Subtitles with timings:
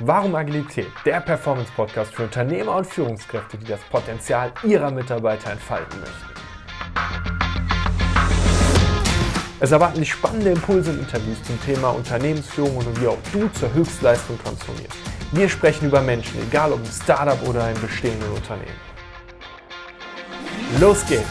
[0.00, 0.90] Warum Agilität?
[1.04, 6.34] Der Performance-Podcast für Unternehmer und Führungskräfte, die das Potenzial ihrer Mitarbeiter entfalten möchten.
[9.60, 13.72] Es erwarten dich spannende Impulse und Interviews zum Thema Unternehmensführung und wie auch du zur
[13.72, 14.96] Höchstleistung transformierst.
[15.30, 18.80] Wir sprechen über Menschen, egal ob im Startup oder in bestehenden Unternehmen.
[20.80, 21.22] Los geht's!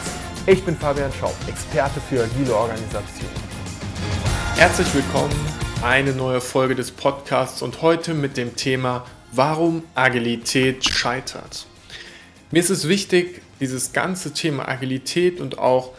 [0.45, 3.29] Ich bin Fabian Schaub, Experte für agile Organisation.
[4.55, 11.65] Herzlich willkommen eine neue Folge des Podcasts und heute mit dem Thema Warum Agilität scheitert.
[12.51, 15.91] Mir ist es wichtig, dieses ganze Thema Agilität und auch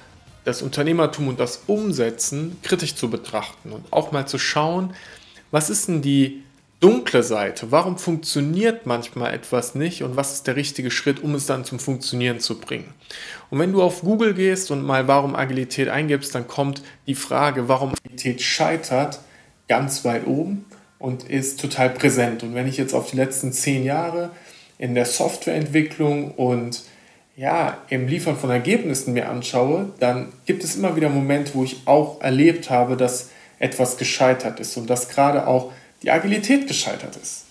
[0.47, 4.95] das Unternehmertum und das Umsetzen kritisch zu betrachten und auch mal zu schauen,
[5.51, 6.43] was ist denn die
[6.81, 7.71] dunkle Seite?
[7.71, 11.79] Warum funktioniert manchmal etwas nicht und was ist der richtige Schritt, um es dann zum
[11.79, 12.95] Funktionieren zu bringen?
[13.51, 17.69] Und wenn du auf Google gehst und mal warum Agilität eingibst, dann kommt die Frage,
[17.69, 19.21] warum Agilität scheitert,
[19.69, 20.65] ganz weit oben
[20.99, 22.43] und ist total präsent.
[22.43, 24.31] Und wenn ich jetzt auf die letzten zehn Jahre
[24.79, 26.83] in der Softwareentwicklung und
[27.37, 31.83] ja, im Liefern von Ergebnissen mir anschaue, dann gibt es immer wieder Momente, wo ich
[31.85, 37.45] auch erlebt habe, dass etwas gescheitert ist und dass gerade auch die Agilität gescheitert ist.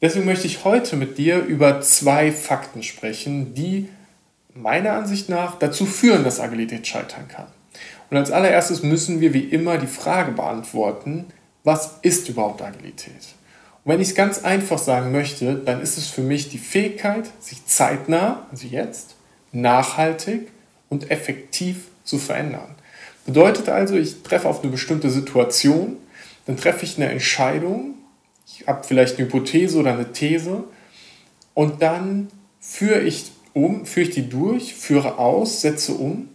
[0.00, 3.88] Deswegen möchte ich heute mit dir über zwei Fakten sprechen, die
[4.54, 7.46] meiner Ansicht nach dazu führen, dass Agilität scheitern kann.
[8.10, 11.26] Und als allererstes müssen wir wie immer die Frage beantworten,
[11.64, 13.34] was ist überhaupt Agilität?
[13.84, 17.28] Und wenn ich es ganz einfach sagen möchte, dann ist es für mich die Fähigkeit,
[17.40, 19.16] sich zeitnah, also jetzt,
[19.52, 20.48] nachhaltig
[20.88, 22.74] und effektiv zu verändern.
[23.26, 25.96] Bedeutet also, ich treffe auf eine bestimmte Situation,
[26.46, 27.94] dann treffe ich eine Entscheidung,
[28.46, 30.64] ich habe vielleicht eine Hypothese oder eine These
[31.52, 32.28] und dann
[32.60, 36.28] führe ich um, führe ich die durch, führe aus, setze um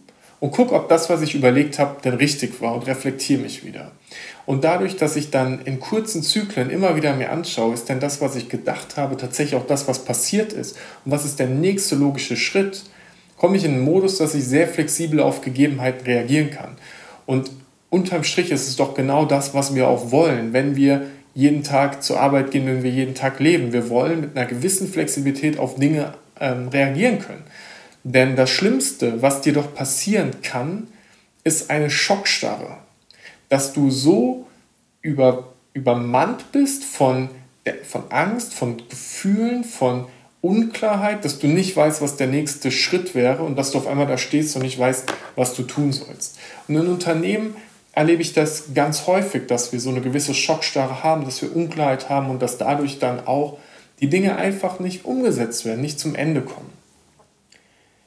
[0.44, 3.92] und gucke, ob das, was ich überlegt habe, denn richtig war und reflektiere mich wieder.
[4.44, 8.20] Und dadurch, dass ich dann in kurzen Zyklen immer wieder mir anschaue, ist denn das,
[8.20, 11.96] was ich gedacht habe, tatsächlich auch das, was passiert ist und was ist der nächste
[11.96, 12.82] logische Schritt,
[13.38, 16.76] komme ich in einen Modus, dass ich sehr flexibel auf Gegebenheiten reagieren kann.
[17.24, 17.50] Und
[17.88, 22.02] unterm Strich ist es doch genau das, was wir auch wollen, wenn wir jeden Tag
[22.02, 23.72] zur Arbeit gehen, wenn wir jeden Tag leben.
[23.72, 27.44] Wir wollen mit einer gewissen Flexibilität auf Dinge ähm, reagieren können.
[28.04, 30.88] Denn das Schlimmste, was dir doch passieren kann,
[31.42, 32.78] ist eine Schockstarre.
[33.48, 34.46] Dass du so
[35.00, 37.30] über, übermannt bist von,
[37.82, 40.06] von Angst, von Gefühlen, von
[40.42, 44.06] Unklarheit, dass du nicht weißt, was der nächste Schritt wäre und dass du auf einmal
[44.06, 46.38] da stehst und nicht weißt, was du tun sollst.
[46.68, 47.56] Und in Unternehmen
[47.92, 52.10] erlebe ich das ganz häufig, dass wir so eine gewisse Schockstarre haben, dass wir Unklarheit
[52.10, 53.56] haben und dass dadurch dann auch
[54.00, 56.73] die Dinge einfach nicht umgesetzt werden, nicht zum Ende kommen.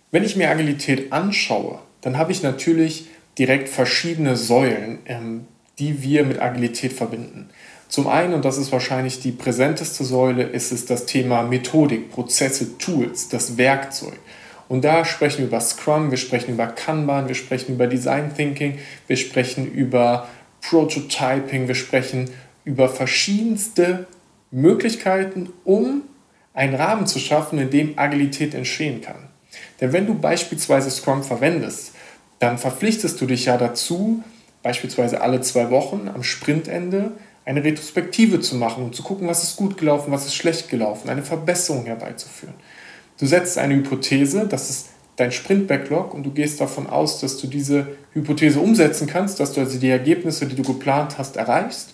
[0.09, 3.07] Wenn ich mir Agilität anschaue, dann habe ich natürlich
[3.37, 5.45] direkt verschiedene Säulen, ähm,
[5.79, 7.49] die wir mit Agilität verbinden.
[7.89, 12.77] Zum einen, und das ist wahrscheinlich die präsenteste Säule, ist es das Thema Methodik, Prozesse,
[12.77, 14.17] Tools, das Werkzeug.
[14.69, 18.79] Und da sprechen wir über Scrum, wir sprechen über Kanban, wir sprechen über Design Thinking,
[19.07, 20.27] wir sprechen über
[20.61, 22.29] Prototyping, wir sprechen
[22.65, 24.07] über verschiedenste
[24.51, 26.03] Möglichkeiten, um
[26.53, 29.26] einen Rahmen zu schaffen, in dem Agilität entstehen kann.
[29.81, 31.93] Denn wenn du beispielsweise Scrum verwendest,
[32.39, 34.23] dann verpflichtest du dich ja dazu,
[34.63, 37.11] beispielsweise alle zwei Wochen am Sprintende
[37.45, 41.09] eine Retrospektive zu machen und zu gucken, was ist gut gelaufen, was ist schlecht gelaufen,
[41.09, 42.55] eine Verbesserung herbeizuführen.
[43.17, 47.47] Du setzt eine Hypothese, das ist dein Sprint-Backlog und du gehst davon aus, dass du
[47.47, 51.93] diese Hypothese umsetzen kannst, dass du also die Ergebnisse, die du geplant hast, erreichst.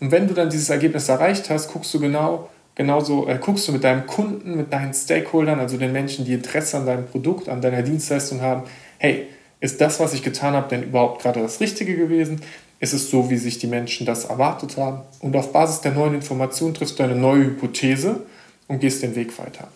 [0.00, 3.72] Und wenn du dann dieses Ergebnis erreicht hast, guckst du genau, Genauso äh, guckst du
[3.72, 7.60] mit deinem Kunden, mit deinen Stakeholdern, also den Menschen, die Interesse an deinem Produkt, an
[7.60, 8.62] deiner Dienstleistung haben,
[8.98, 9.26] hey,
[9.60, 12.40] ist das, was ich getan habe, denn überhaupt gerade das Richtige gewesen?
[12.80, 15.02] Ist es so, wie sich die Menschen das erwartet haben?
[15.20, 18.22] Und auf Basis der neuen Informationen triffst du eine neue Hypothese
[18.66, 19.68] und gehst den Weg weiter.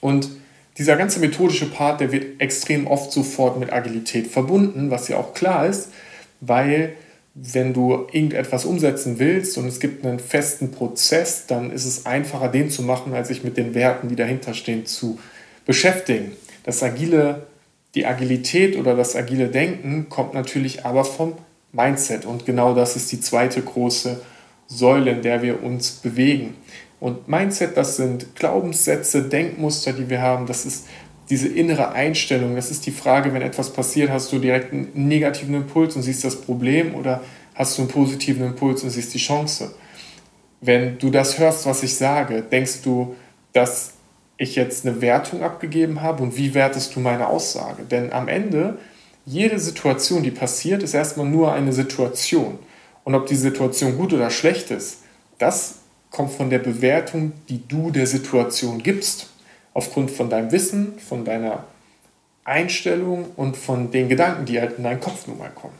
[0.00, 0.30] Und
[0.78, 5.34] dieser ganze methodische Part, der wird extrem oft sofort mit Agilität verbunden, was ja auch
[5.34, 5.90] klar ist,
[6.40, 6.94] weil
[7.38, 12.48] wenn du irgendetwas umsetzen willst und es gibt einen festen Prozess, dann ist es einfacher,
[12.48, 15.18] den zu machen, als sich mit den Werten, die dahinter stehen, zu
[15.66, 16.32] beschäftigen.
[16.64, 17.46] Das agile,
[17.94, 21.34] die Agilität oder das agile Denken kommt natürlich aber vom
[21.72, 24.18] Mindset und genau das ist die zweite große
[24.66, 26.54] Säule, in der wir uns bewegen.
[27.00, 30.86] Und Mindset, das sind Glaubenssätze, Denkmuster, die wir haben, das ist
[31.28, 35.54] diese innere Einstellung, das ist die Frage, wenn etwas passiert, hast du direkt einen negativen
[35.54, 37.22] Impuls und siehst das Problem oder
[37.54, 39.74] hast du einen positiven Impuls und siehst die Chance?
[40.60, 43.16] Wenn du das hörst, was ich sage, denkst du,
[43.52, 43.94] dass
[44.38, 47.82] ich jetzt eine Wertung abgegeben habe und wie wertest du meine Aussage?
[47.84, 48.78] Denn am Ende,
[49.24, 52.58] jede Situation, die passiert, ist erstmal nur eine Situation.
[53.04, 54.98] Und ob die Situation gut oder schlecht ist,
[55.38, 55.76] das
[56.10, 59.30] kommt von der Bewertung, die du der Situation gibst,
[59.76, 61.64] aufgrund von deinem Wissen, von deiner
[62.44, 65.74] Einstellung und von den Gedanken, die halt in deinen Kopf nun mal kommen.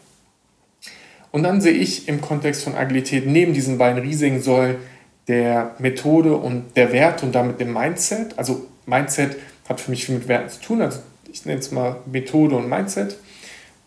[1.32, 4.76] Und dann sehe ich im Kontext von Agilität neben diesen beiden riesigen Säulen
[5.28, 8.38] der Methode und der Wert und damit dem Mindset.
[8.38, 11.00] Also Mindset hat für mich viel mit Werten zu tun, also
[11.32, 13.16] ich nenne es mal Methode und Mindset.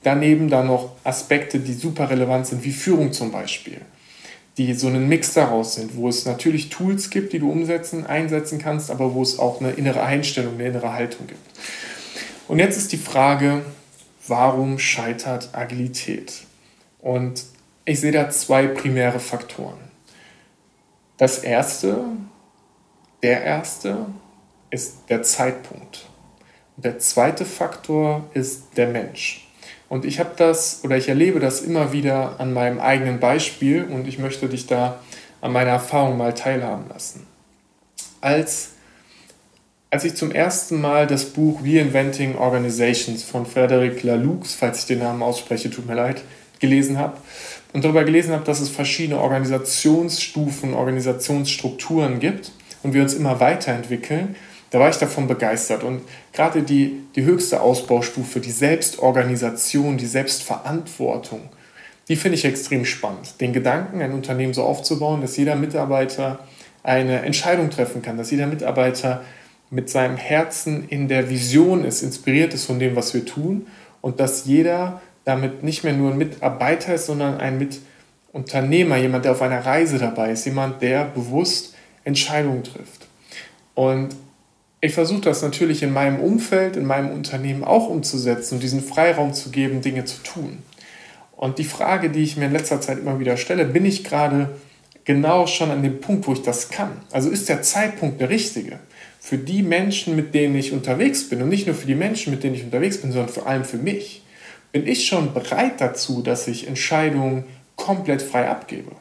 [0.02, 3.78] Daneben dann noch Aspekte, die super relevant sind, wie Führung zum Beispiel,
[4.60, 8.60] die so einen Mix daraus sind, wo es natürlich Tools gibt, die du umsetzen, einsetzen
[8.60, 11.40] kannst, aber wo es auch eine innere Einstellung, eine innere Haltung gibt.
[12.50, 13.62] Und jetzt ist die Frage,
[14.28, 16.44] warum scheitert Agilität?
[17.00, 17.46] Und
[17.86, 19.80] ich sehe da zwei primäre Faktoren.
[21.16, 22.04] Das erste,
[23.24, 24.08] der erste,
[24.72, 26.06] ist der Zeitpunkt.
[26.76, 29.49] Und der zweite Faktor ist der Mensch.
[29.90, 34.08] Und ich habe das oder ich erlebe das immer wieder an meinem eigenen Beispiel und
[34.08, 35.00] ich möchte dich da
[35.42, 37.26] an meiner Erfahrung mal teilhaben lassen.
[38.22, 38.72] Als,
[39.90, 45.00] als ich zum ersten Mal das Buch Reinventing Organizations von Frederic Laloux, falls ich den
[45.00, 46.22] Namen ausspreche, tut mir leid,
[46.60, 47.18] gelesen habe
[47.74, 52.52] und darüber gelesen habe, dass es verschiedene Organisationsstufen, Organisationsstrukturen gibt
[52.84, 54.36] und wir uns immer weiterentwickeln
[54.72, 55.84] da war ich davon begeistert.
[55.84, 56.02] Und
[56.34, 61.42] gerade die, die höchste Ausbaustufe, die Selbstorganisation, die Selbstverantwortung,
[62.08, 63.40] die finde ich extrem spannend.
[63.40, 66.40] Den Gedanken, ein Unternehmen so aufzubauen, dass jeder Mitarbeiter
[66.84, 69.24] eine Entscheidung treffen kann, dass jeder Mitarbeiter
[69.70, 73.68] mit seinem Herzen in der Vision ist, inspiriert ist von dem, was wir tun
[74.02, 79.34] und dass jeder damit nicht mehr nur ein Mitarbeiter ist, sondern ein Mitunternehmer, jemand, der
[79.34, 83.08] auf einer Reise dabei ist, jemand, der bewusst Entscheidungen trifft.
[83.76, 84.16] Und
[84.82, 89.34] ich versuche das natürlich in meinem Umfeld, in meinem Unternehmen auch umzusetzen und diesen Freiraum
[89.34, 90.60] zu geben, Dinge zu tun.
[91.36, 94.50] Und die Frage, die ich mir in letzter Zeit immer wieder stelle, bin ich gerade
[95.04, 96.92] genau schon an dem Punkt, wo ich das kann?
[97.12, 98.80] Also ist der Zeitpunkt der richtige?
[99.20, 102.44] Für die Menschen, mit denen ich unterwegs bin und nicht nur für die Menschen, mit
[102.44, 104.24] denen ich unterwegs bin, sondern vor allem für mich.
[104.72, 107.44] Bin ich schon bereit dazu, dass ich Entscheidungen
[107.76, 108.92] komplett frei abgebe?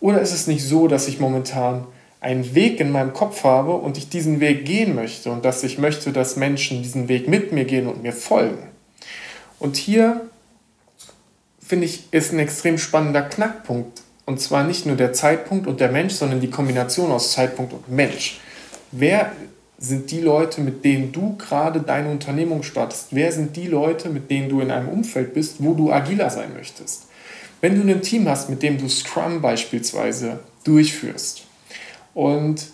[0.00, 1.86] Oder ist es nicht so, dass ich momentan
[2.26, 5.78] einen Weg in meinem Kopf habe und ich diesen Weg gehen möchte und dass ich
[5.78, 8.66] möchte, dass Menschen diesen Weg mit mir gehen und mir folgen.
[9.60, 10.22] Und hier
[11.64, 14.02] finde ich, ist ein extrem spannender Knackpunkt.
[14.24, 17.88] Und zwar nicht nur der Zeitpunkt und der Mensch, sondern die Kombination aus Zeitpunkt und
[17.88, 18.40] Mensch.
[18.90, 19.30] Wer
[19.78, 23.08] sind die Leute, mit denen du gerade deine Unternehmung startest?
[23.12, 26.54] Wer sind die Leute, mit denen du in einem Umfeld bist, wo du agiler sein
[26.56, 27.06] möchtest?
[27.60, 31.45] Wenn du ein Team hast, mit dem du Scrum beispielsweise durchführst,
[32.16, 32.68] und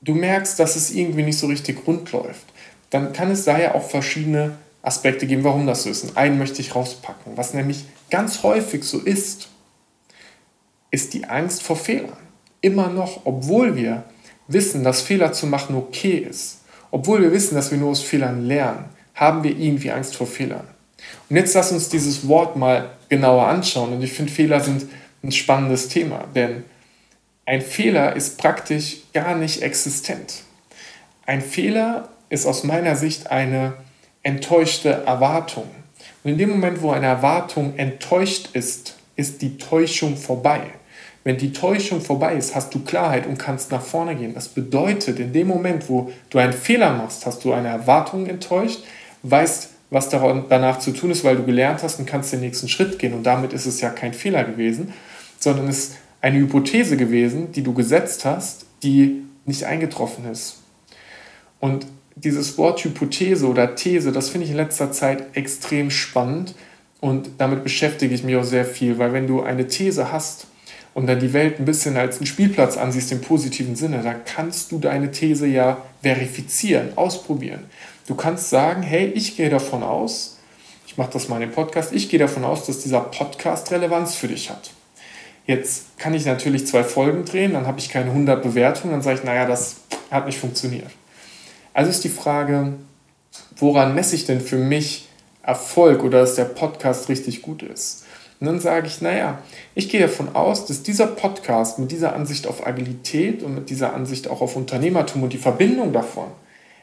[0.00, 2.44] du merkst, dass es irgendwie nicht so richtig rund läuft,
[2.90, 6.04] dann kann es daher auch verschiedene Aspekte geben, warum das so ist.
[6.04, 7.32] Und einen möchte ich rauspacken.
[7.36, 9.48] Was nämlich ganz häufig so ist,
[10.92, 12.16] ist die Angst vor Fehlern.
[12.60, 14.04] Immer noch, obwohl wir
[14.46, 16.60] wissen, dass Fehler zu machen okay ist,
[16.92, 18.84] obwohl wir wissen, dass wir nur aus Fehlern lernen,
[19.16, 20.68] haben wir irgendwie Angst vor Fehlern.
[21.28, 23.94] Und jetzt lass uns dieses Wort mal genauer anschauen.
[23.94, 24.86] Und ich finde, Fehler sind
[25.24, 26.62] ein spannendes Thema, denn
[27.46, 30.42] ein Fehler ist praktisch gar nicht existent.
[31.24, 33.74] Ein Fehler ist aus meiner Sicht eine
[34.24, 35.68] enttäuschte Erwartung.
[36.24, 40.60] Und in dem Moment, wo eine Erwartung enttäuscht ist, ist die Täuschung vorbei.
[41.22, 44.34] Wenn die Täuschung vorbei ist, hast du Klarheit und kannst nach vorne gehen.
[44.34, 48.80] Das bedeutet, in dem Moment, wo du einen Fehler machst, hast du eine Erwartung enttäuscht,
[49.22, 52.98] weißt, was danach zu tun ist, weil du gelernt hast und kannst den nächsten Schritt
[52.98, 53.14] gehen.
[53.14, 54.92] Und damit ist es ja kein Fehler gewesen,
[55.38, 55.94] sondern es
[56.26, 60.56] eine Hypothese gewesen, die du gesetzt hast, die nicht eingetroffen ist.
[61.60, 66.56] Und dieses Wort Hypothese oder These, das finde ich in letzter Zeit extrem spannend
[67.00, 70.48] und damit beschäftige ich mich auch sehr viel, weil wenn du eine These hast
[70.94, 74.72] und dann die Welt ein bisschen als einen Spielplatz ansiehst im positiven Sinne, dann kannst
[74.72, 77.66] du deine These ja verifizieren, ausprobieren.
[78.08, 80.38] Du kannst sagen, hey, ich gehe davon aus,
[80.88, 84.16] ich mache das mal in dem Podcast, ich gehe davon aus, dass dieser Podcast Relevanz
[84.16, 84.72] für dich hat.
[85.46, 89.18] Jetzt kann ich natürlich zwei Folgen drehen, dann habe ich keine 100 Bewertungen, dann sage
[89.18, 89.76] ich, naja, das
[90.10, 90.90] hat nicht funktioniert.
[91.72, 92.72] Also ist die Frage,
[93.56, 95.08] woran messe ich denn für mich
[95.42, 98.04] Erfolg oder dass der Podcast richtig gut ist?
[98.40, 99.38] Und dann sage ich, naja,
[99.74, 103.94] ich gehe davon aus, dass dieser Podcast mit dieser Ansicht auf Agilität und mit dieser
[103.94, 106.26] Ansicht auch auf Unternehmertum und die Verbindung davon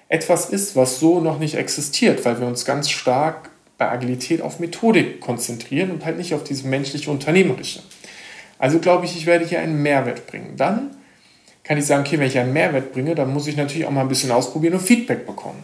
[0.09, 4.59] etwas ist, was so noch nicht existiert, weil wir uns ganz stark bei Agilität auf
[4.59, 7.81] Methodik konzentrieren und halt nicht auf dieses menschliche Unternehmerische.
[8.63, 10.53] Also glaube ich, ich werde hier einen Mehrwert bringen.
[10.55, 10.91] Dann
[11.65, 13.99] kann ich sagen, okay, wenn ich einen Mehrwert bringe, dann muss ich natürlich auch mal
[13.99, 15.61] ein bisschen ausprobieren und Feedback bekommen.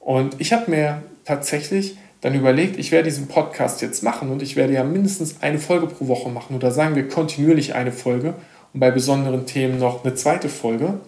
[0.00, 4.56] Und ich habe mir tatsächlich dann überlegt, ich werde diesen Podcast jetzt machen und ich
[4.56, 8.32] werde ja mindestens eine Folge pro Woche machen oder sagen wir kontinuierlich eine Folge
[8.72, 11.00] und bei besonderen Themen noch eine zweite Folge.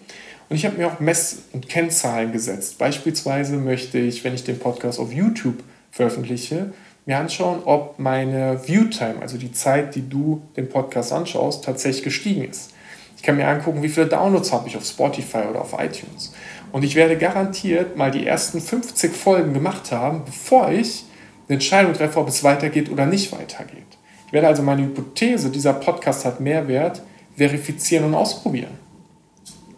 [0.49, 2.77] Und ich habe mir auch Mess- und Kennzahlen gesetzt.
[2.77, 6.71] Beispielsweise möchte ich, wenn ich den Podcast auf YouTube veröffentliche,
[7.05, 12.43] mir anschauen, ob meine Viewtime, also die Zeit, die du den Podcast anschaust, tatsächlich gestiegen
[12.43, 12.73] ist.
[13.17, 16.33] Ich kann mir angucken, wie viele Downloads habe ich auf Spotify oder auf iTunes.
[16.71, 21.05] Und ich werde garantiert mal die ersten 50 Folgen gemacht haben, bevor ich
[21.47, 23.85] eine Entscheidung treffe, ob es weitergeht oder nicht weitergeht.
[24.27, 27.01] Ich werde also meine Hypothese, dieser Podcast hat Mehrwert,
[27.35, 28.77] verifizieren und ausprobieren.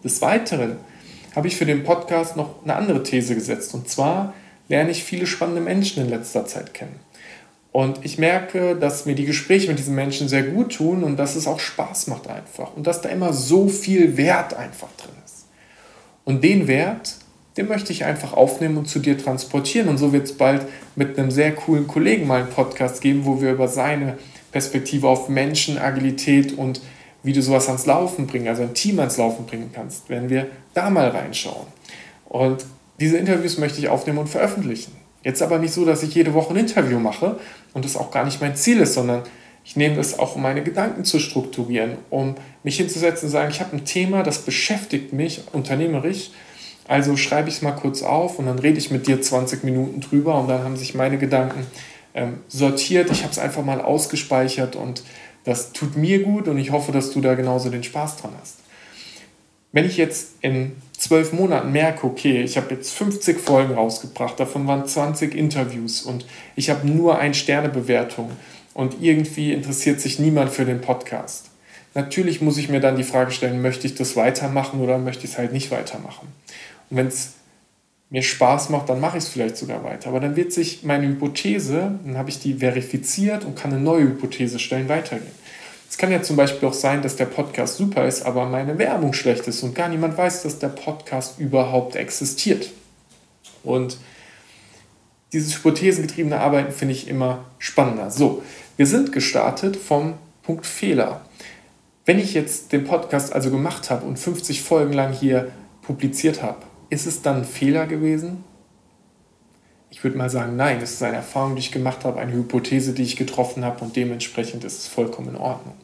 [0.02, 0.76] Des Weiteren
[1.34, 3.74] habe ich für den Podcast noch eine andere These gesetzt.
[3.74, 4.32] Und zwar
[4.68, 6.98] lerne ich viele spannende Menschen in letzter Zeit kennen.
[7.72, 11.34] Und ich merke, dass mir die Gespräche mit diesen Menschen sehr gut tun und dass
[11.34, 12.72] es auch Spaß macht einfach.
[12.76, 15.46] Und dass da immer so viel Wert einfach drin ist.
[16.24, 17.16] Und den Wert,
[17.56, 19.88] den möchte ich einfach aufnehmen und zu dir transportieren.
[19.88, 23.40] Und so wird es bald mit einem sehr coolen Kollegen mal einen Podcast geben, wo
[23.40, 24.18] wir über seine
[24.52, 26.80] Perspektive auf Menschen, Agilität und
[27.24, 30.46] wie du sowas ans Laufen bringen, also ein Team ans Laufen bringen kannst, wenn wir
[30.74, 31.66] da mal reinschauen.
[32.28, 32.64] Und
[33.00, 34.92] diese Interviews möchte ich aufnehmen und veröffentlichen.
[35.22, 37.38] Jetzt aber nicht so, dass ich jede Woche ein Interview mache
[37.72, 39.22] und das auch gar nicht mein Ziel ist, sondern
[39.64, 43.60] ich nehme das auch, um meine Gedanken zu strukturieren, um mich hinzusetzen und sagen, ich
[43.60, 46.30] habe ein Thema, das beschäftigt mich unternehmerisch.
[46.86, 50.00] Also schreibe ich es mal kurz auf und dann rede ich mit dir 20 Minuten
[50.02, 51.66] drüber und dann haben sich meine Gedanken
[52.12, 53.10] ähm, sortiert.
[53.10, 55.02] Ich habe es einfach mal ausgespeichert und
[55.44, 58.58] das tut mir gut und ich hoffe, dass du da genauso den Spaß dran hast.
[59.72, 64.66] Wenn ich jetzt in zwölf Monaten merke, okay, ich habe jetzt 50 Folgen rausgebracht, davon
[64.66, 68.30] waren 20 Interviews und ich habe nur ein Sternebewertung
[68.74, 71.50] und irgendwie interessiert sich niemand für den Podcast.
[71.94, 75.32] Natürlich muss ich mir dann die Frage stellen, möchte ich das weitermachen oder möchte ich
[75.32, 76.28] es halt nicht weitermachen?
[76.90, 77.34] Und wenn es
[78.10, 80.08] mir Spaß macht, dann mache ich es vielleicht sogar weiter.
[80.08, 84.04] Aber dann wird sich meine Hypothese, dann habe ich die verifiziert und kann eine neue
[84.04, 85.32] Hypothese stellen, weitergehen.
[85.94, 89.12] Es kann ja zum Beispiel auch sein, dass der Podcast super ist, aber meine Werbung
[89.12, 92.72] schlecht ist und gar niemand weiß, dass der Podcast überhaupt existiert.
[93.62, 93.98] Und
[95.32, 98.10] dieses hypothesengetriebene Arbeiten finde ich immer spannender.
[98.10, 98.42] So,
[98.76, 101.20] wir sind gestartet vom Punkt Fehler.
[102.04, 106.58] Wenn ich jetzt den Podcast also gemacht habe und 50 Folgen lang hier publiziert habe,
[106.90, 108.42] ist es dann ein Fehler gewesen?
[109.90, 112.94] Ich würde mal sagen, nein, es ist eine Erfahrung, die ich gemacht habe, eine Hypothese,
[112.94, 115.76] die ich getroffen habe und dementsprechend ist es vollkommen in Ordnung.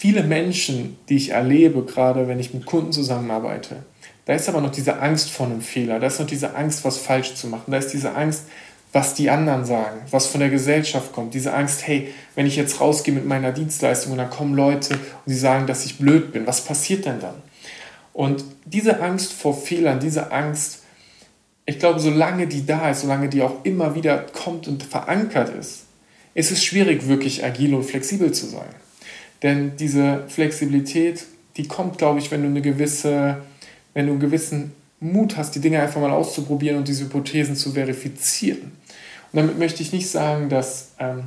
[0.00, 3.82] Viele Menschen, die ich erlebe, gerade wenn ich mit Kunden zusammenarbeite,
[4.26, 6.98] da ist aber noch diese Angst vor einem Fehler, da ist noch diese Angst, was
[6.98, 8.44] falsch zu machen, da ist diese Angst,
[8.92, 12.80] was die anderen sagen, was von der Gesellschaft kommt, diese Angst, hey, wenn ich jetzt
[12.80, 16.46] rausgehe mit meiner Dienstleistung und dann kommen Leute und sie sagen, dass ich blöd bin,
[16.46, 17.42] was passiert denn dann?
[18.12, 20.84] Und diese Angst vor Fehlern, diese Angst,
[21.66, 25.86] ich glaube, solange die da ist, solange die auch immer wieder kommt und verankert ist,
[26.34, 28.68] ist es schwierig, wirklich agil und flexibel zu sein.
[29.42, 31.24] Denn diese Flexibilität,
[31.56, 33.38] die kommt, glaube ich, wenn du eine gewisse,
[33.94, 37.72] wenn du einen gewissen Mut hast, die Dinge einfach mal auszuprobieren und diese Hypothesen zu
[37.72, 38.72] verifizieren.
[39.32, 41.24] Und damit möchte ich nicht sagen, dass, ähm,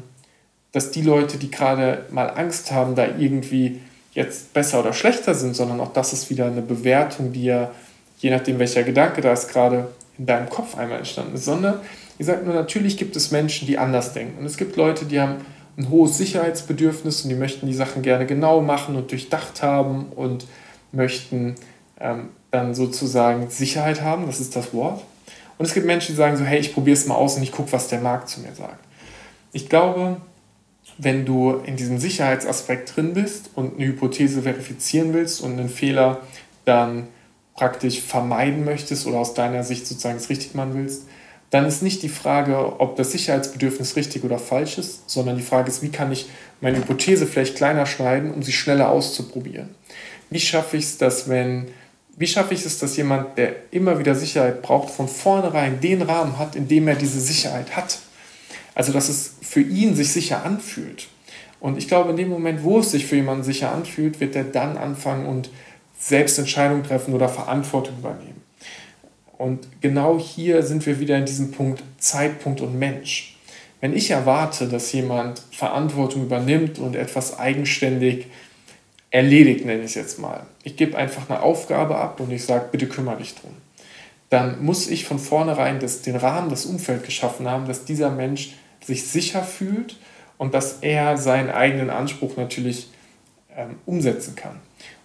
[0.72, 3.80] dass die Leute, die gerade mal Angst haben, da irgendwie
[4.14, 7.72] jetzt besser oder schlechter sind, sondern auch das ist wieder eine Bewertung, die ja,
[8.20, 11.80] je nachdem welcher Gedanke da ist, gerade in deinem Kopf einmal entstanden ist, sondern
[12.18, 14.38] ich sage nur, natürlich gibt es Menschen, die anders denken.
[14.38, 15.38] Und es gibt Leute, die haben
[15.78, 20.46] ein hohes Sicherheitsbedürfnis und die möchten die Sachen gerne genau machen und durchdacht haben und
[20.92, 21.56] möchten
[22.00, 25.04] ähm, dann sozusagen Sicherheit haben, das ist das Wort.
[25.58, 27.52] Und es gibt Menschen, die sagen so, hey, ich probiere es mal aus und ich
[27.52, 28.84] gucke, was der Markt zu mir sagt.
[29.54, 30.18] Ich glaube,
[30.98, 36.20] wenn du in diesem Sicherheitsaspekt drin bist und eine Hypothese verifizieren willst und einen Fehler
[36.66, 37.08] dann
[37.56, 41.04] praktisch vermeiden möchtest oder aus deiner Sicht sozusagen es richtig machen willst,
[41.52, 45.70] dann ist nicht die Frage, ob das Sicherheitsbedürfnis richtig oder falsch ist, sondern die Frage
[45.70, 46.30] ist, wie kann ich
[46.62, 49.76] meine Hypothese vielleicht kleiner schneiden, um sie schneller auszuprobieren.
[50.30, 51.68] Wie schaffe ich es, dass wenn,
[52.16, 56.40] wie schaffe ich es, dass jemand, der immer wieder Sicherheit braucht, von vornherein den Rahmen
[56.40, 58.00] hat, in dem er diese Sicherheit hat?
[58.74, 61.10] Also, dass es für ihn sich sicher anfühlt.
[61.60, 64.46] Und ich glaube, in dem Moment, wo es sich für jemanden sicher anfühlt, wird er
[64.46, 65.50] dann anfangen und
[66.00, 68.31] selbst Entscheidungen treffen oder Verantwortung übernehmen.
[69.42, 73.38] Und genau hier sind wir wieder in diesem Punkt Zeitpunkt und Mensch.
[73.80, 78.28] Wenn ich erwarte, dass jemand Verantwortung übernimmt und etwas eigenständig
[79.10, 80.46] erledigt, nenne ich es jetzt mal.
[80.64, 83.50] Ich gebe einfach eine Aufgabe ab und ich sage, bitte kümmere dich drum.
[84.30, 88.54] Dann muss ich von vornherein das, den Rahmen, das Umfeld geschaffen haben, dass dieser Mensch
[88.86, 89.98] sich sicher fühlt
[90.38, 92.92] und dass er seinen eigenen Anspruch natürlich
[93.56, 94.60] ähm, umsetzen kann.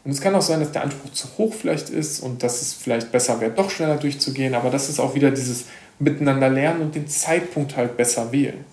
[0.04, 2.72] Und es kann auch sein, dass der Anspruch zu hoch vielleicht ist und dass es
[2.72, 5.64] vielleicht besser wäre, doch schneller durchzugehen, aber das ist auch wieder dieses
[5.98, 8.64] Miteinander lernen und den Zeitpunkt halt besser wählen.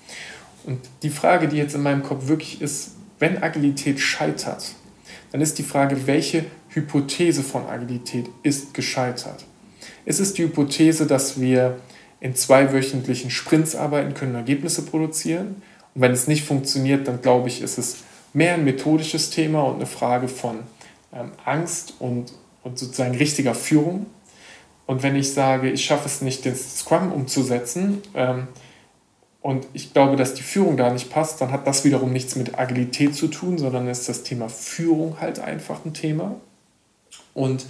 [0.66, 4.76] Und die Frage, die jetzt in meinem Kopf wirklich ist, wenn Agilität scheitert,
[5.32, 9.46] dann ist die Frage, welche Hypothese von Agilität ist gescheitert.
[10.06, 11.78] Ist es die Hypothese, dass wir
[12.20, 15.62] in zweiwöchentlichen Sprints arbeiten können, Ergebnisse produzieren?
[15.96, 17.98] Und wenn es nicht funktioniert, dann glaube ich, ist es
[18.34, 20.60] mehr ein methodisches Thema und eine Frage von
[21.14, 24.08] ähm, Angst und, und sozusagen richtiger Führung.
[24.86, 28.48] Und wenn ich sage, ich schaffe es nicht, den Scrum umzusetzen ähm,
[29.42, 32.58] und ich glaube, dass die Führung da nicht passt, dann hat das wiederum nichts mit
[32.58, 36.36] Agilität zu tun, sondern ist das Thema Führung halt einfach ein Thema.
[37.34, 37.66] Und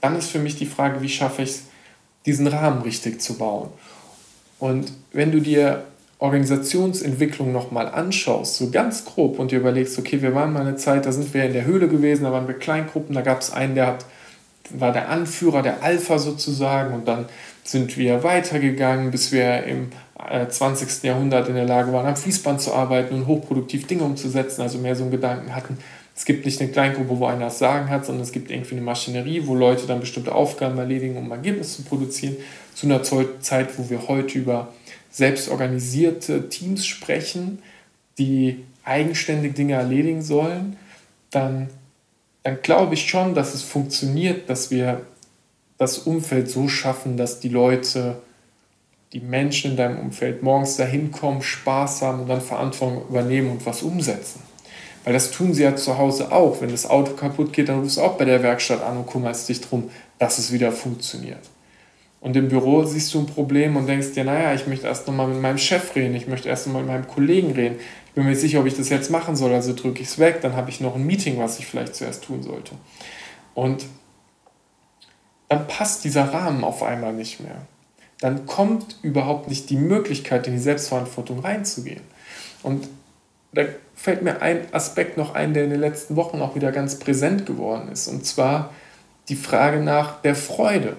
[0.00, 1.62] dann ist für mich die Frage, wie schaffe ich es,
[2.26, 3.68] diesen Rahmen richtig zu bauen.
[4.58, 5.84] Und wenn du dir
[6.18, 11.06] Organisationsentwicklung nochmal anschaust, so ganz grob und dir überlegst, okay, wir waren mal eine Zeit,
[11.06, 13.74] da sind wir in der Höhle gewesen, da waren wir Kleingruppen, da gab es einen,
[13.74, 14.06] der hat,
[14.70, 17.26] war der Anführer, der Alpha sozusagen und dann
[17.64, 19.88] sind wir weitergegangen, bis wir im
[20.48, 21.04] 20.
[21.04, 24.78] Äh, Jahrhundert in der Lage waren, am Fließband zu arbeiten und hochproduktiv Dinge umzusetzen, also
[24.78, 25.78] mehr so einen Gedanken hatten,
[26.16, 28.84] es gibt nicht eine Kleingruppe, wo einer das Sagen hat, sondern es gibt irgendwie eine
[28.84, 32.36] Maschinerie, wo Leute dann bestimmte Aufgaben erledigen, um ein Ergebnis zu produzieren.
[32.74, 34.68] Zu einer Zeit, wo wir heute über
[35.14, 37.62] selbstorganisierte Teams sprechen,
[38.18, 40.76] die eigenständig Dinge erledigen sollen,
[41.30, 41.68] dann,
[42.42, 45.02] dann glaube ich schon, dass es funktioniert, dass wir
[45.78, 48.16] das Umfeld so schaffen, dass die Leute,
[49.12, 53.64] die Menschen in deinem Umfeld morgens dahin kommen, Spaß haben und dann Verantwortung übernehmen und
[53.66, 54.42] was umsetzen.
[55.04, 56.60] Weil das tun sie ja zu Hause auch.
[56.60, 59.48] Wenn das Auto kaputt geht, dann rufst du auch bei der Werkstatt an und kümmerst
[59.48, 61.50] dich darum, dass es wieder funktioniert.
[62.24, 65.28] Und im Büro siehst du ein Problem und denkst dir, naja, ich möchte erst nochmal
[65.28, 67.76] mit meinem Chef reden, ich möchte erst nochmal mit meinem Kollegen reden.
[68.06, 70.18] Ich bin mir nicht sicher, ob ich das jetzt machen soll, also drücke ich es
[70.18, 72.72] weg, dann habe ich noch ein Meeting, was ich vielleicht zuerst tun sollte.
[73.52, 73.84] Und
[75.50, 77.66] dann passt dieser Rahmen auf einmal nicht mehr.
[78.20, 82.00] Dann kommt überhaupt nicht die Möglichkeit, in die Selbstverantwortung reinzugehen.
[82.62, 82.88] Und
[83.52, 83.64] da
[83.94, 87.44] fällt mir ein Aspekt noch ein, der in den letzten Wochen auch wieder ganz präsent
[87.44, 88.08] geworden ist.
[88.08, 88.72] Und zwar
[89.28, 90.96] die Frage nach der Freude.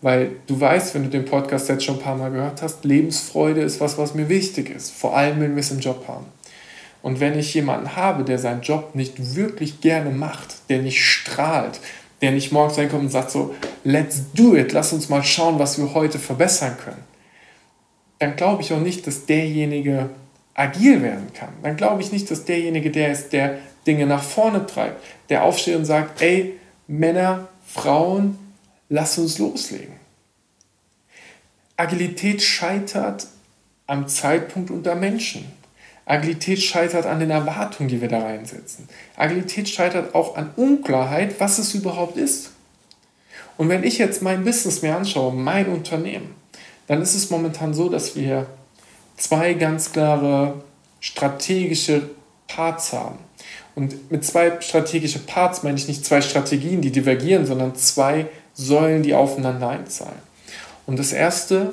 [0.00, 3.62] Weil du weißt, wenn du den Podcast jetzt schon ein paar Mal gehört hast, Lebensfreude
[3.62, 4.92] ist was, was mir wichtig ist.
[4.92, 6.26] Vor allem, wenn wir es im Job haben.
[7.02, 11.80] Und wenn ich jemanden habe, der seinen Job nicht wirklich gerne macht, der nicht strahlt,
[12.20, 15.78] der nicht morgens reinkommt und sagt so, let's do it, lass uns mal schauen, was
[15.78, 17.02] wir heute verbessern können,
[18.18, 20.10] dann glaube ich auch nicht, dass derjenige
[20.54, 21.50] agil werden kann.
[21.62, 25.76] Dann glaube ich nicht, dass derjenige der ist, der Dinge nach vorne treibt, der aufsteht
[25.76, 26.54] und sagt, ey,
[26.88, 28.36] Männer, Frauen,
[28.88, 29.94] lass uns loslegen.
[31.76, 33.26] Agilität scheitert
[33.86, 35.44] am Zeitpunkt unter Menschen.
[36.04, 38.88] Agilität scheitert an den Erwartungen, die wir da reinsetzen.
[39.16, 42.50] Agilität scheitert auch an Unklarheit, was es überhaupt ist.
[43.56, 46.34] Und wenn ich jetzt mein Business mir anschaue, mein Unternehmen,
[46.86, 48.46] dann ist es momentan so, dass wir
[49.16, 50.62] zwei ganz klare
[51.00, 52.10] strategische
[52.46, 53.18] Parts haben.
[53.74, 58.26] Und mit zwei strategische Parts meine ich nicht zwei Strategien, die divergieren, sondern zwei
[58.58, 60.18] Säulen, die aufeinander einzahlen.
[60.84, 61.72] Und das erste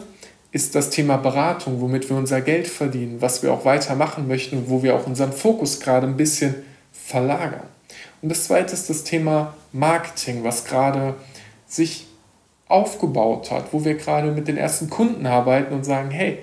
[0.52, 4.84] ist das Thema Beratung, womit wir unser Geld verdienen, was wir auch weitermachen möchten wo
[4.84, 6.56] wir auch unseren Fokus gerade ein bisschen
[6.94, 7.68] verlagern.
[8.22, 11.16] Und das zweite ist das Thema Marketing, was gerade
[11.68, 12.08] sich
[12.68, 16.40] aufgebaut hat, wo wir gerade mit den ersten Kunden arbeiten und sagen, hey,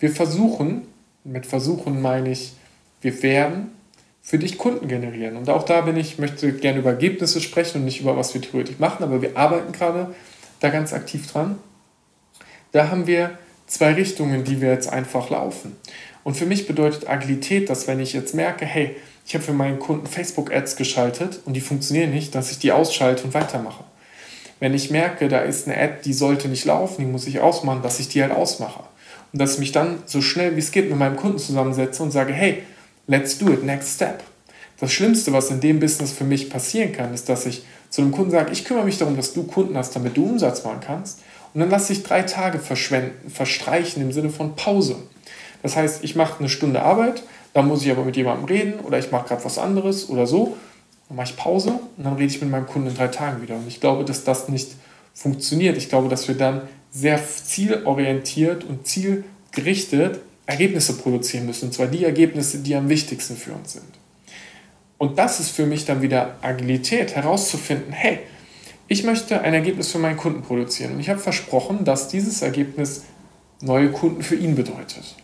[0.00, 0.86] wir versuchen,
[1.24, 2.52] mit versuchen meine ich,
[3.00, 3.70] wir werden
[4.24, 5.36] für dich Kunden generieren.
[5.36, 8.40] Und auch da bin ich, möchte gerne über Ergebnisse sprechen und nicht über was wir
[8.40, 10.14] theoretisch machen, aber wir arbeiten gerade
[10.60, 11.58] da ganz aktiv dran.
[12.72, 15.76] Da haben wir zwei Richtungen, die wir jetzt einfach laufen.
[16.24, 19.78] Und für mich bedeutet Agilität, dass wenn ich jetzt merke, hey, ich habe für meinen
[19.78, 23.84] Kunden Facebook-Ads geschaltet und die funktionieren nicht, dass ich die ausschalte und weitermache.
[24.58, 27.82] Wenn ich merke, da ist eine Ad, die sollte nicht laufen, die muss ich ausmachen,
[27.82, 28.84] dass ich die halt ausmache
[29.32, 32.10] und dass ich mich dann so schnell wie es geht mit meinem Kunden zusammensetze und
[32.10, 32.62] sage, hey,
[33.06, 34.22] let's do it, next step.
[34.80, 38.12] Das Schlimmste, was in dem Business für mich passieren kann, ist, dass ich zu einem
[38.12, 41.20] Kunden sage, ich kümmere mich darum, dass du Kunden hast, damit du Umsatz machen kannst.
[41.52, 44.96] Und dann lasse ich drei Tage verschwenden, verstreichen im Sinne von Pause.
[45.62, 48.98] Das heißt, ich mache eine Stunde Arbeit, dann muss ich aber mit jemandem reden oder
[48.98, 50.56] ich mache gerade was anderes oder so.
[51.08, 53.54] Dann mache ich Pause und dann rede ich mit meinem Kunden in drei Tagen wieder.
[53.54, 54.72] Und ich glaube, dass das nicht
[55.14, 55.76] funktioniert.
[55.76, 61.66] Ich glaube, dass wir dann sehr zielorientiert und zielgerichtet Ergebnisse produzieren müssen.
[61.66, 63.84] Und zwar die Ergebnisse, die am wichtigsten für uns sind.
[64.98, 68.20] Und das ist für mich dann wieder Agilität, herauszufinden, hey,
[68.86, 70.92] ich möchte ein Ergebnis für meinen Kunden produzieren.
[70.94, 73.04] Und ich habe versprochen, dass dieses Ergebnis
[73.60, 75.16] neue Kunden für ihn bedeutet.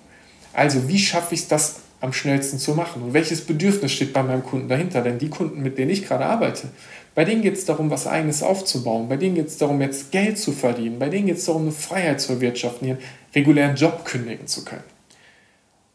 [0.53, 3.03] Also wie schaffe ich es, das am schnellsten zu machen?
[3.03, 5.03] Und welches Bedürfnis steht bei meinem Kunden dahinter?
[5.03, 6.69] Denn die Kunden, mit denen ich gerade arbeite,
[7.15, 9.09] bei denen geht es darum, was eigenes aufzubauen.
[9.09, 10.99] Bei denen geht es darum, jetzt Geld zu verdienen.
[10.99, 12.99] Bei denen geht es darum, eine Freiheit zu erwirtschaften, ihren
[13.35, 14.85] regulären Job kündigen zu können.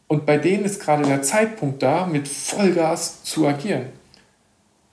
[0.08, 3.86] Und bei denen ist gerade der Zeitpunkt da, mit Vollgas zu agieren.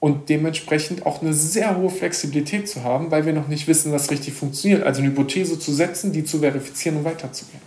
[0.04, 4.12] und dementsprechend auch eine sehr hohe Flexibilität zu haben, weil wir noch nicht wissen, was
[4.12, 4.84] richtig funktioniert.
[4.84, 7.62] Also eine Hypothese zu setzen, die zu verifizieren und weiterzugehen.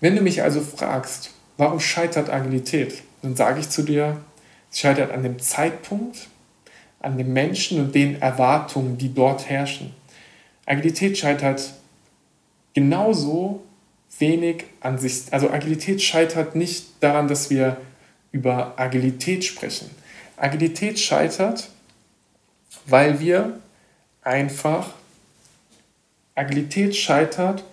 [0.00, 4.16] Wenn du mich also fragst, warum scheitert Agilität, dann sage ich zu dir,
[4.72, 6.26] es scheitert an dem Zeitpunkt,
[6.98, 9.94] an den Menschen und den Erwartungen, die dort herrschen.
[10.66, 11.74] Agilität scheitert
[12.74, 13.62] genauso
[14.18, 15.24] wenig an sich.
[15.30, 17.76] Also Agilität scheitert nicht daran, dass wir
[18.32, 19.90] über Agilität sprechen.
[20.36, 21.70] Agilität scheitert,
[22.86, 23.60] weil wir
[24.22, 24.94] einfach,
[26.34, 27.64] Agilität scheitert,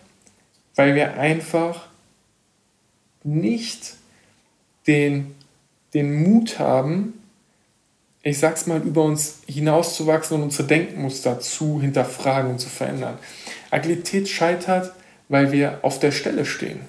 [0.76, 1.88] weil wir einfach
[3.24, 3.96] nicht
[4.86, 5.36] den,
[5.94, 7.14] den Mut haben,
[8.24, 13.18] ich sag's mal, über uns hinauszuwachsen und unsere Denkmuster zu hinterfragen und zu verändern.
[13.72, 14.94] Agilität scheitert,
[15.30, 16.82] weil wir auf der Stelle stehen.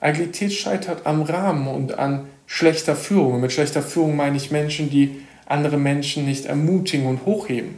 [0.00, 3.40] Agilität scheitert am Rahmen und an schlechter Führung.
[3.40, 7.76] Mit schlechter Führung meine ich Menschen, die andere Menschen nicht ermutigen und hochheben.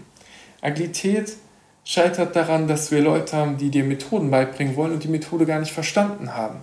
[0.60, 1.36] Agilität
[1.84, 5.60] scheitert daran, dass wir Leute haben, die dir Methoden beibringen wollen und die Methode gar
[5.60, 6.60] nicht verstanden haben.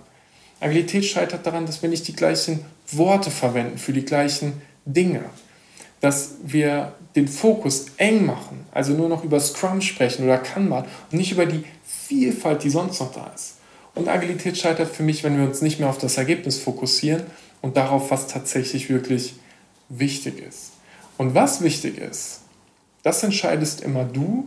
[0.60, 5.24] Agilität scheitert daran, dass wir nicht die gleichen Worte verwenden für die gleichen Dinge.
[6.04, 11.16] Dass wir den Fokus eng machen, also nur noch über Scrum sprechen oder Kanban und
[11.16, 13.54] nicht über die Vielfalt, die sonst noch da ist.
[13.94, 17.22] Und Agilität scheitert für mich, wenn wir uns nicht mehr auf das Ergebnis fokussieren
[17.62, 19.36] und darauf, was tatsächlich wirklich
[19.88, 20.72] wichtig ist.
[21.16, 22.42] Und was wichtig ist,
[23.02, 24.46] das entscheidest immer du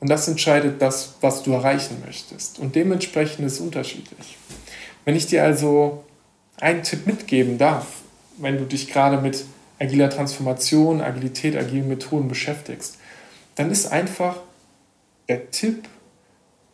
[0.00, 2.58] und das entscheidet das, was du erreichen möchtest.
[2.58, 4.38] Und dementsprechend ist es unterschiedlich.
[5.04, 6.02] Wenn ich dir also
[6.58, 7.86] einen Tipp mitgeben darf,
[8.38, 9.44] wenn du dich gerade mit
[9.78, 12.98] agiler Transformation, Agilität, agilen Methoden beschäftigst,
[13.56, 14.36] dann ist einfach
[15.28, 15.88] der Tipp,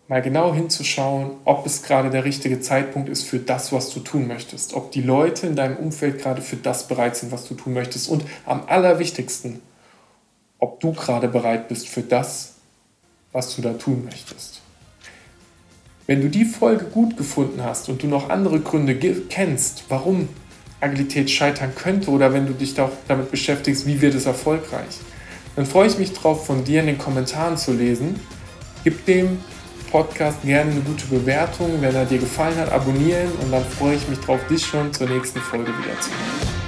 [0.09, 4.27] mal genau hinzuschauen, ob es gerade der richtige Zeitpunkt ist für das, was du tun
[4.27, 4.75] möchtest.
[4.75, 8.09] Ob die Leute in deinem Umfeld gerade für das bereit sind, was du tun möchtest.
[8.09, 9.63] Und am allerwichtigsten,
[10.59, 12.55] ob du gerade bereit bist für das,
[13.31, 14.63] was du da tun möchtest.
[16.09, 20.29] Wenn du die Folge gut gefunden hast und du noch andere Gründe kennst, warum
[20.81, 24.99] Agilität scheitern könnte oder wenn du dich damit beschäftigst, wie wird es erfolgreich,
[25.57, 28.19] dann freue ich mich darauf, von dir in den Kommentaren zu lesen.
[28.85, 29.39] Gib dem
[29.91, 31.81] Podcast gerne eine gute Bewertung.
[31.81, 35.09] Wenn er dir gefallen hat, abonnieren und dann freue ich mich drauf, dich schon zur
[35.09, 36.60] nächsten Folge wiederzusehen.